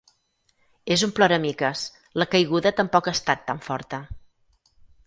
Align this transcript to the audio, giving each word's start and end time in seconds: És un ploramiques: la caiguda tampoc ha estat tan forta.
És 0.95 1.03
un 1.09 1.13
ploramiques: 1.19 1.85
la 2.23 2.29
caiguda 2.33 2.75
tampoc 2.81 3.13
ha 3.13 3.17
estat 3.21 3.47
tan 3.53 3.63
forta. 3.71 4.03